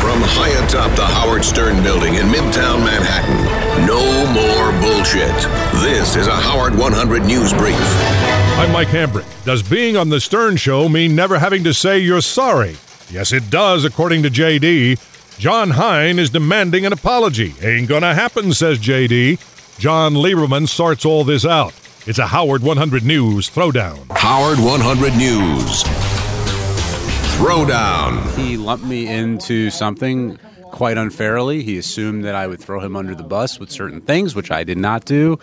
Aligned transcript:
From 0.00 0.20
high 0.22 0.64
atop 0.64 0.94
the 0.96 1.04
Howard 1.04 1.44
Stern 1.44 1.82
building 1.82 2.14
in 2.14 2.26
Midtown 2.26 2.84
Manhattan, 2.84 3.86
no 3.86 4.00
more 4.32 4.72
bullshit. 4.80 5.34
This 5.82 6.16
is 6.16 6.26
a 6.26 6.36
Howard 6.36 6.74
100 6.76 7.24
News 7.24 7.52
Brief. 7.52 7.76
I'm 8.58 8.72
Mike 8.72 8.88
Hambrick. 8.88 9.26
Does 9.44 9.62
being 9.62 9.96
on 9.96 10.08
the 10.08 10.20
Stern 10.20 10.56
Show 10.56 10.88
mean 10.88 11.14
never 11.14 11.38
having 11.38 11.64
to 11.64 11.74
say 11.74 11.98
you're 11.98 12.20
sorry? 12.20 12.76
Yes, 13.10 13.32
it 13.32 13.50
does, 13.50 13.84
according 13.84 14.22
to 14.22 14.30
JD. 14.30 14.98
Jon 15.38 15.70
Hein 15.70 16.18
is 16.18 16.30
demanding 16.30 16.86
an 16.86 16.92
apology. 16.92 17.54
Ain't 17.62 17.88
gonna 17.88 18.14
happen, 18.14 18.52
says 18.52 18.78
JD. 18.78 19.38
Jon 19.78 20.14
Leiberman 20.14 20.66
sorts 20.66 21.04
all 21.04 21.24
this 21.24 21.44
out. 21.44 21.74
It's 22.06 22.18
a 22.18 22.26
Howard 22.26 22.62
100 22.62 23.04
News 23.04 23.50
throwdown. 23.50 24.10
Howard 24.16 24.58
100 24.58 25.16
News. 25.16 26.05
Throwdown. 27.36 28.34
He 28.38 28.56
lumped 28.56 28.86
me 28.86 29.06
into 29.06 29.68
something 29.68 30.38
quite 30.72 30.96
unfairly. 30.96 31.62
He 31.62 31.76
assumed 31.76 32.24
that 32.24 32.34
I 32.34 32.46
would 32.46 32.60
throw 32.60 32.80
him 32.80 32.96
under 32.96 33.14
the 33.14 33.22
bus 33.24 33.60
with 33.60 33.70
certain 33.70 34.00
things, 34.00 34.34
which 34.34 34.50
I 34.50 34.64
did 34.64 34.78
not 34.78 35.04
do. 35.04 35.38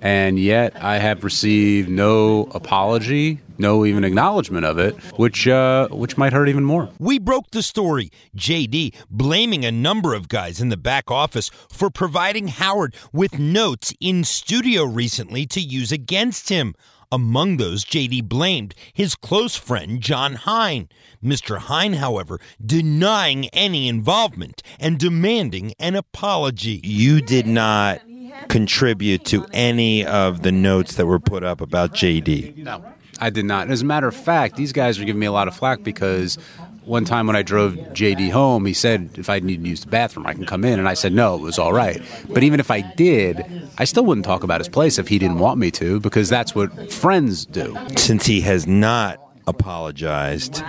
And 0.00 0.38
yet 0.38 0.74
I 0.82 0.96
have 0.98 1.22
received 1.22 1.90
no 1.90 2.48
apology, 2.54 3.40
no 3.58 3.84
even 3.84 4.04
acknowledgement 4.04 4.64
of 4.64 4.78
it, 4.78 4.94
which 5.18 5.46
uh, 5.46 5.88
which 5.88 6.16
might 6.16 6.32
hurt 6.32 6.48
even 6.48 6.64
more. 6.64 6.88
We 6.98 7.18
broke 7.18 7.50
the 7.50 7.62
story. 7.62 8.10
JD 8.36 8.94
blaming 9.10 9.66
a 9.66 9.70
number 9.72 10.14
of 10.14 10.28
guys 10.28 10.62
in 10.62 10.70
the 10.70 10.78
back 10.78 11.10
office 11.10 11.50
for 11.70 11.90
providing 11.90 12.48
Howard 12.48 12.94
with 13.12 13.38
notes 13.38 13.92
in 14.00 14.24
studio 14.24 14.84
recently 14.84 15.44
to 15.46 15.60
use 15.60 15.92
against 15.92 16.48
him. 16.48 16.74
Among 17.14 17.58
those, 17.58 17.84
JD 17.84 18.24
blamed 18.24 18.74
his 18.92 19.14
close 19.14 19.54
friend 19.54 20.00
Jon 20.00 20.34
Hein. 20.34 20.88
Mr. 21.22 21.58
Hein, 21.58 21.92
however, 21.92 22.40
denying 22.60 23.48
any 23.50 23.86
involvement 23.86 24.64
and 24.80 24.98
demanding 24.98 25.74
an 25.78 25.94
apology. 25.94 26.80
You 26.82 27.20
did 27.20 27.46
not 27.46 28.00
contribute 28.48 29.24
to 29.26 29.46
any 29.52 30.04
of 30.04 30.42
the 30.42 30.50
notes 30.50 30.96
that 30.96 31.06
were 31.06 31.20
put 31.20 31.44
up 31.44 31.60
about 31.60 31.92
JD. 31.94 32.56
No, 32.56 32.84
I 33.20 33.30
did 33.30 33.44
not. 33.44 33.70
As 33.70 33.82
a 33.82 33.84
matter 33.84 34.08
of 34.08 34.14
fact, 34.14 34.56
these 34.56 34.72
guys 34.72 34.98
are 34.98 35.04
giving 35.04 35.20
me 35.20 35.26
a 35.26 35.32
lot 35.32 35.48
of 35.48 35.54
flack 35.54 35.82
because 35.82 36.36
one 36.84 37.04
time 37.04 37.26
when 37.26 37.36
I 37.36 37.42
drove 37.42 37.74
JD 37.74 38.30
home, 38.30 38.66
he 38.66 38.72
said 38.72 39.10
if 39.16 39.30
I 39.30 39.38
need 39.40 39.62
to 39.62 39.68
use 39.68 39.80
the 39.80 39.88
bathroom, 39.88 40.26
I 40.26 40.34
can 40.34 40.44
come 40.44 40.64
in. 40.64 40.78
And 40.78 40.88
I 40.88 40.94
said 40.94 41.12
no, 41.12 41.34
it 41.36 41.40
was 41.40 41.58
all 41.58 41.72
right. 41.72 42.02
But 42.28 42.42
even 42.42 42.60
if 42.60 42.70
I 42.70 42.82
did, 42.82 43.42
I 43.78 43.84
still 43.84 44.04
wouldn't 44.04 44.26
talk 44.26 44.42
about 44.42 44.60
his 44.60 44.68
place 44.68 44.98
if 44.98 45.08
he 45.08 45.18
didn't 45.18 45.38
want 45.38 45.58
me 45.58 45.70
to 45.72 46.00
because 46.00 46.28
that's 46.28 46.54
what 46.54 46.92
friends 46.92 47.46
do. 47.46 47.76
Since 47.96 48.26
he 48.26 48.40
has 48.42 48.66
not 48.66 49.20
apologized, 49.46 50.62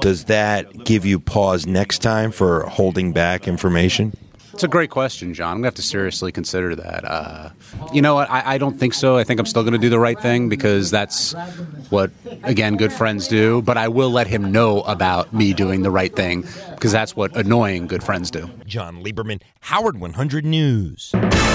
does 0.00 0.24
that 0.24 0.84
give 0.84 1.04
you 1.04 1.18
pause 1.20 1.66
next 1.66 2.00
time 2.00 2.30
for 2.32 2.62
holding 2.66 3.12
back 3.12 3.46
information? 3.48 4.16
It's 4.52 4.64
a 4.64 4.68
great 4.68 4.90
question, 4.90 5.32
Jon. 5.34 5.56
I'm 5.56 5.62
to 5.62 5.66
have 5.66 5.74
to 5.76 5.82
seriously 5.82 6.32
consider 6.32 6.76
that. 6.76 7.04
Uh, 7.04 7.50
you 7.92 8.02
know 8.02 8.14
what? 8.14 8.30
I, 8.30 8.54
I, 8.54 8.58
don't 8.58 8.78
think 8.78 8.94
so. 8.94 9.16
I 9.16 9.24
think 9.24 9.40
I'm 9.40 9.46
still 9.46 9.62
going 9.62 9.72
to 9.72 9.78
do 9.78 9.88
the 9.88 9.98
right 9.98 10.20
thing 10.20 10.48
because 10.48 10.90
that's 10.90 11.32
what, 11.90 12.10
again, 12.42 12.76
good 12.76 12.92
friends 12.92 13.28
do. 13.28 13.62
But 13.62 13.76
I 13.78 13.88
will 13.88 14.10
let 14.10 14.26
him 14.26 14.52
know 14.52 14.82
about 14.82 15.32
me 15.32 15.54
doing 15.54 15.82
the 15.82 15.90
right 15.90 16.14
thing 16.14 16.44
because 16.70 16.92
that's 16.92 17.16
what 17.16 17.34
annoying 17.36 17.86
good 17.86 18.02
friends 18.02 18.30
do. 18.30 18.50
Jon 18.66 19.02
Leiberman, 19.02 19.40
Howard 19.60 19.98
100 19.98 20.44
News. 20.44 21.14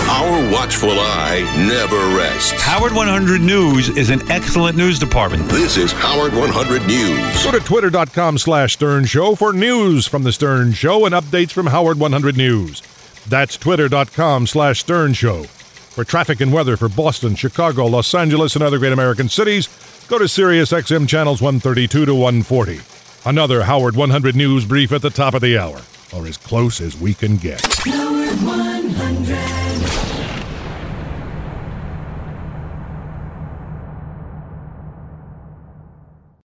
Our 0.09 0.51
watchful 0.53 0.91
eye 0.91 1.41
never 1.67 1.97
rests. 2.17 2.51
Howard 2.61 2.93
100 2.93 3.41
News 3.41 3.89
is 3.89 4.09
an 4.09 4.29
excellent 4.31 4.77
news 4.77 4.99
department. 4.99 5.49
This 5.49 5.77
is 5.77 5.91
Howard 5.91 6.33
100 6.33 6.85
News. 6.87 7.43
Go 7.43 7.51
to 7.51 7.59
twitter.com 7.59 8.37
slash 8.37 8.73
Stern 8.73 9.05
Show 9.05 9.35
for 9.35 9.53
news 9.53 10.07
from 10.07 10.23
the 10.23 10.31
Stern 10.31 10.73
Show 10.73 11.05
and 11.05 11.15
updates 11.15 11.51
from 11.51 11.67
Howard 11.67 11.99
100 11.99 12.37
News. 12.37 12.81
That's 13.27 13.57
twitter.com 13.57 14.47
slash 14.47 14.79
Stern 14.79 15.13
Show. 15.13 15.43
For 15.43 16.03
traffic 16.03 16.41
and 16.41 16.53
weather 16.53 16.77
for 16.77 16.89
Boston, 16.89 17.35
Chicago, 17.35 17.85
Los 17.87 18.13
Angeles, 18.13 18.55
and 18.55 18.63
other 18.63 18.77
great 18.77 18.93
American 18.93 19.27
cities, 19.29 19.67
go 20.07 20.19
to 20.19 20.27
Sirius 20.27 20.71
XM 20.71 21.09
channels 21.09 21.41
132 21.41 22.05
to 22.05 22.13
140. 22.13 22.79
Another 23.25 23.63
Howard 23.63 23.95
100 23.95 24.35
News 24.35 24.63
brief 24.63 24.91
at 24.91 25.01
the 25.01 25.09
top 25.09 25.33
of 25.33 25.41
the 25.41 25.57
hour, 25.57 25.81
or 26.13 26.27
as 26.27 26.37
close 26.37 26.81
as 26.81 26.97
we 26.97 27.13
can 27.13 27.37
get. 27.37 27.61
Howard 27.85 28.29
100. 28.43 30.16